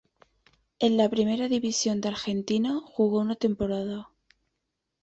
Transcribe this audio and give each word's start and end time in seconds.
En 0.79 0.97
la 0.97 1.07
Primera 1.09 1.47
División 1.47 2.01
de 2.01 2.09
Argentina 2.09 2.81
jugó 2.83 3.19
una 3.19 3.35
temporada. 3.35 4.09